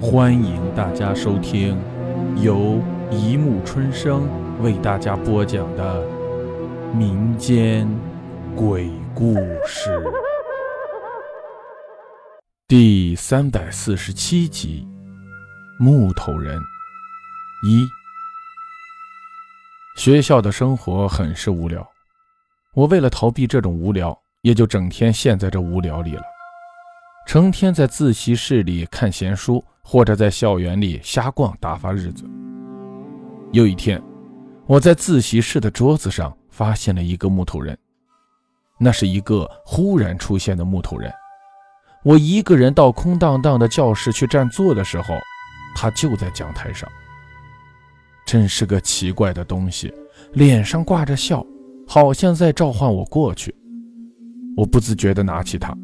[0.00, 1.76] 欢迎大家收听
[2.40, 4.28] 由一木春生
[4.62, 6.06] 为大家播讲的
[6.94, 7.88] 民间
[8.54, 9.34] 鬼故
[9.66, 10.00] 事。
[12.68, 14.86] 第三百四十七集
[15.82, 16.56] 《木头人》
[17.66, 17.84] 一。
[19.96, 21.84] 学校的生活很是无聊，
[22.72, 26.22] 我为了逃避这种无聊，也就整天陷在这无聊里了，
[27.28, 29.62] 成天在自习室里看闲书。
[29.82, 32.22] 或者在校园里瞎逛打发日子。
[33.52, 34.02] 有一天，
[34.66, 37.74] 我在自习室的桌子上发现了一个木头人，
[38.78, 41.10] 那是一个忽然出现的木头人。
[42.04, 45.14] 我一个人到空荡荡的教室去占座的时候，
[45.74, 46.86] 他就在讲台上。
[48.26, 49.90] 真是个奇怪的东西，
[50.34, 51.42] 脸上挂着笑，
[51.86, 53.54] 好像在召唤我过去。
[54.54, 55.74] 我不自觉地拿起它，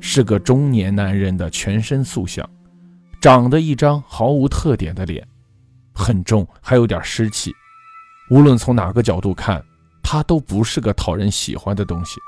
[0.00, 2.48] 是个中年男人的全身塑像。
[3.20, 5.26] 长得一张毫无特点的脸，
[5.92, 7.52] 很重，还有点湿气。
[8.30, 9.60] 无论从哪个角度看，
[10.02, 12.20] 它都不是个讨人喜欢的东西。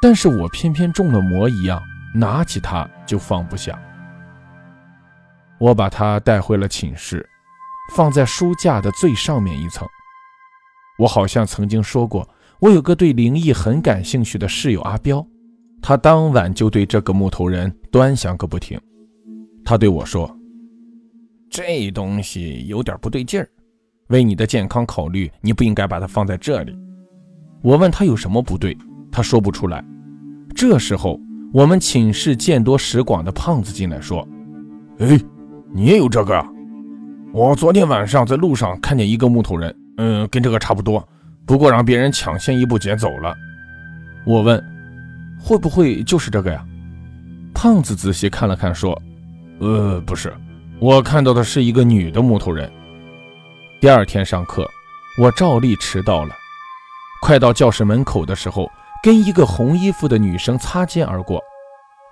[0.00, 1.82] 但是我偏偏中了魔一样，
[2.14, 3.78] 拿起它就放不下。
[5.58, 7.28] 我把它带回了寝室，
[7.94, 9.86] 放在书架的最上面一层。
[10.98, 12.26] 我好像曾经说过，
[12.60, 15.26] 我有个对灵异很感兴趣的室友阿彪，
[15.80, 18.78] 他当晚就对这个木头人端详个不停。
[19.64, 20.34] 他对我说
[21.50, 23.48] ：“这东西有点不对劲儿，
[24.08, 26.76] 为你的健康考虑，你不应该把它放在这里。”
[27.62, 28.76] 我问他有什么不对，
[29.10, 29.84] 他说不出来。
[30.54, 31.20] 这时候，
[31.52, 34.26] 我们寝室见多识广的胖子进来说
[34.98, 35.18] ：“哎，
[35.72, 36.48] 你也有这个啊？
[37.32, 41.06] 我昨天晚上在路上看见一个木头人，嗯，跟这个差不多，
[41.44, 43.34] 不过让别人抢先一步捡走了。”
[44.24, 44.62] 我问
[45.38, 46.64] ：“会不会就是这个呀？”
[47.54, 49.00] 胖子仔细看了看，说。
[49.60, 50.32] 呃，不是，
[50.78, 52.70] 我看到的是一个女的木头人。
[53.80, 54.64] 第二天上课，
[55.20, 56.34] 我照例迟到了。
[57.20, 58.70] 快到教室门口的时候，
[59.02, 61.42] 跟一个红衣服的女生擦肩而过。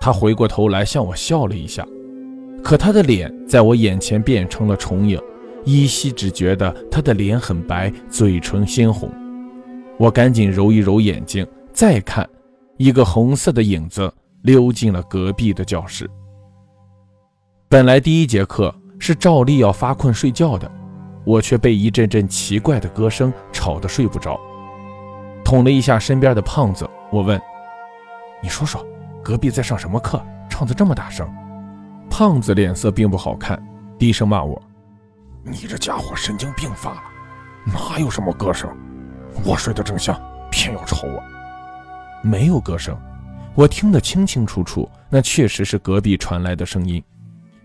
[0.00, 1.86] 她回过头来向我笑了一下，
[2.64, 5.20] 可她的脸在我眼前变成了重影，
[5.64, 9.08] 依稀只觉得她的脸很白，嘴唇鲜红。
[9.98, 12.28] 我赶紧揉一揉眼睛，再看，
[12.76, 16.08] 一个红色的影子溜进了隔壁的教室。
[17.68, 20.70] 本来第一节课是照例要发困睡觉的，
[21.24, 24.38] 我却被一阵阵奇怪的歌声吵得睡不着。
[25.44, 27.40] 捅了一下身边的胖子，我问
[28.42, 28.84] ：“你说说，
[29.22, 30.22] 隔壁在上什么课？
[30.48, 31.26] 唱得这么大声？”
[32.10, 33.60] 胖子脸色并不好看，
[33.98, 34.60] 低声骂我
[35.42, 37.02] ：“你这家伙神经病发了！
[37.66, 38.70] 哪有什么歌声？
[39.44, 40.18] 我睡得正香，
[40.50, 41.35] 偏要吵我。
[42.22, 42.96] 没有歌声，
[43.54, 47.02] 我听得清清楚楚，那确实是隔壁传来的声音。”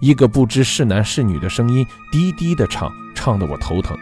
[0.00, 3.96] 一个不知是男是女的声音低低的唱，唱得我头疼。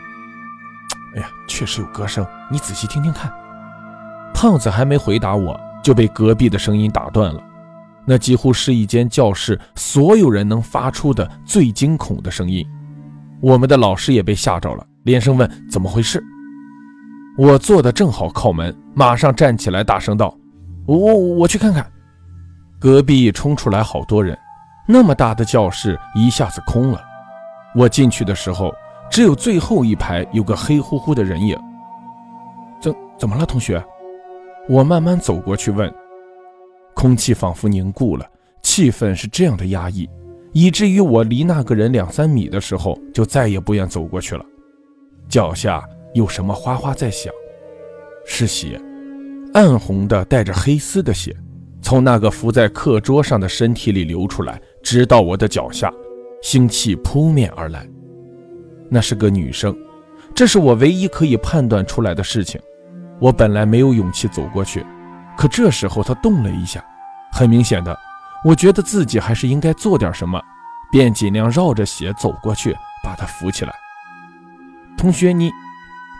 [1.14, 3.32] 哎呀，确实有歌声，你仔细听听看。
[4.34, 7.40] 胖子还没回答我，就被隔壁的声音打断了。
[8.04, 12.66] 那几乎是一间教室所有人能发出的最惊恐的声音。
[13.40, 16.20] 我们的老师也被吓着了，连声问怎么回事。
[17.36, 20.36] 我坐的正好靠门，马上站起来大声道
[20.86, 21.84] ：“我我我去看看。”
[22.78, 24.38] 隔壁冲出来好多人。
[24.86, 27.00] 那么大的教室一下子空了，
[27.74, 28.72] 我进去的时候，
[29.10, 31.58] 只有最后一排有个黑乎乎的人影。
[32.80, 33.82] 怎怎么了，同学？
[34.68, 35.92] 我慢慢走过去问。
[36.94, 38.24] 空气仿佛凝固了，
[38.62, 40.08] 气氛是这样的压抑，
[40.52, 44.44] 以至于我离那个人两三米的时候，就再也不愿走过去了。
[45.28, 45.82] 脚下
[46.14, 47.32] 有什么哗哗在响，
[48.24, 48.80] 是血，
[49.52, 51.36] 暗红的带着黑丝的血，
[51.82, 54.60] 从那个伏在课桌上的身体里流出来。
[54.80, 55.92] 直到我的脚下，
[56.40, 57.84] 腥气扑面而来。
[58.88, 59.76] 那是个女生，
[60.34, 62.60] 这是我唯一可以判断出来的事情。
[63.20, 64.86] 我本来没有勇气走过去，
[65.36, 66.84] 可这时候她动了一下，
[67.32, 67.96] 很明显的，
[68.44, 70.40] 我觉得自己还是应该做点什么，
[70.92, 73.72] 便尽量绕着血走过去，把她扶起来。
[74.96, 75.50] 同学，你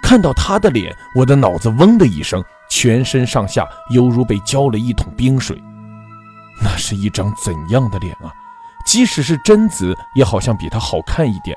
[0.04, 5.60] 看到他的脸，我的脑子嗡的一声，全身上下犹如被浇了一桶冰水。
[6.62, 8.30] 那是一张怎样的脸啊！
[8.86, 11.56] 即使是贞子，也好像比他好看一点。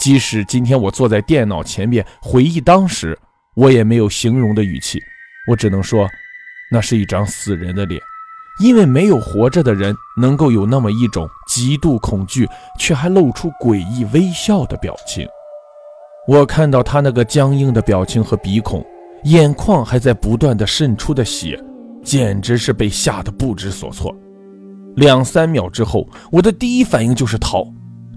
[0.00, 3.16] 即使今天我坐在电脑前面回忆当时，
[3.54, 5.00] 我也没有形容的语气，
[5.48, 6.08] 我只能说，
[6.72, 8.02] 那是一张死人的脸，
[8.60, 12.48] 因为没有活着的人能够有那么一种极度恐惧
[12.80, 15.24] 却还露出诡异微笑的表情。
[16.26, 18.84] 我看到他那个僵硬的表情和鼻孔，
[19.24, 21.62] 眼眶还在不断的渗出的血，
[22.02, 24.14] 简直是被吓得不知所措。
[24.96, 27.64] 两三秒之后，我的第一反应就是逃，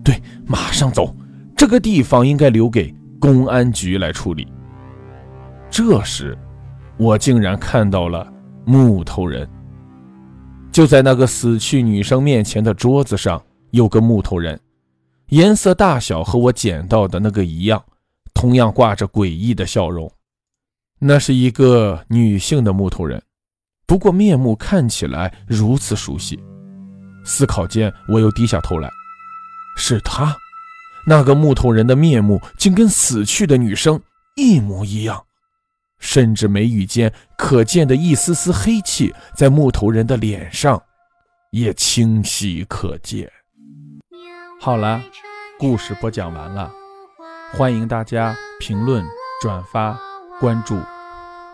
[0.03, 1.15] 对，马上走，
[1.55, 4.47] 这个地方应该留给公安局来处理。
[5.69, 6.35] 这时，
[6.97, 8.27] 我竟然看到了
[8.65, 9.47] 木头人。
[10.71, 13.39] 就在那个死去女生面前的桌子上，
[13.71, 14.59] 有个木头人，
[15.29, 17.83] 颜色大小和我捡到的那个一样，
[18.39, 20.09] 同样挂着诡异的笑容。
[20.97, 23.21] 那是一个女性的木头人，
[23.85, 26.41] 不过面目看起来如此熟悉。
[27.25, 28.89] 思考间，我又低下头来，
[29.75, 30.33] 是她，
[31.05, 34.01] 那个木头人的面目竟跟死去的女生
[34.37, 35.21] 一模一样。
[35.99, 40.81] 甚至眉宇间可见的一丝丝黑气，在木头人的脸上
[41.51, 43.29] 也清晰可见。
[44.61, 45.03] 好了，
[45.59, 46.71] 故事播讲完了，
[47.51, 49.03] 欢迎大家评论、
[49.41, 49.99] 转发、
[50.39, 50.79] 关注，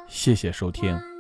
[0.08, 1.15] 谢谢收听。